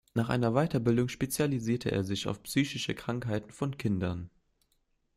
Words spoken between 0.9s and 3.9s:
spezialisierte er sich auf psychische Krankheiten von